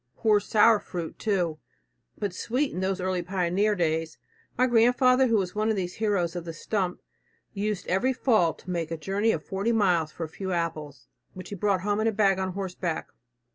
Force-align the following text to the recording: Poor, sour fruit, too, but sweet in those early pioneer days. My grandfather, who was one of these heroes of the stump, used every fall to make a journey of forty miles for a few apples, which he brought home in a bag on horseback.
Poor, 0.17 0.39
sour 0.39 0.79
fruit, 0.79 1.19
too, 1.19 1.59
but 2.17 2.33
sweet 2.33 2.73
in 2.73 2.79
those 2.79 2.99
early 2.99 3.21
pioneer 3.21 3.75
days. 3.75 4.17
My 4.57 4.65
grandfather, 4.65 5.27
who 5.27 5.37
was 5.37 5.53
one 5.53 5.69
of 5.69 5.75
these 5.75 5.97
heroes 5.97 6.35
of 6.35 6.43
the 6.43 6.53
stump, 6.53 7.01
used 7.53 7.85
every 7.85 8.11
fall 8.11 8.55
to 8.55 8.71
make 8.71 8.89
a 8.89 8.97
journey 8.97 9.31
of 9.31 9.45
forty 9.45 9.71
miles 9.71 10.11
for 10.11 10.23
a 10.23 10.27
few 10.27 10.53
apples, 10.53 11.05
which 11.35 11.49
he 11.49 11.55
brought 11.55 11.81
home 11.81 11.99
in 11.99 12.07
a 12.07 12.11
bag 12.11 12.39
on 12.39 12.53
horseback. 12.53 13.09